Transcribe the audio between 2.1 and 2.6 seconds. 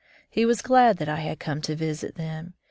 them.